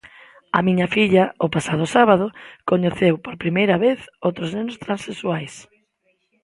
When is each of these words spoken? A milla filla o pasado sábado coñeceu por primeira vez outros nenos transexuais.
A 0.57 0.59
milla 0.67 0.87
filla 0.95 1.23
o 1.45 1.47
pasado 1.55 1.85
sábado 1.95 2.25
coñeceu 2.69 3.13
por 3.23 3.35
primeira 3.43 3.75
vez 3.85 3.99
outros 4.27 4.49
nenos 4.55 4.79
transexuais. 4.83 5.53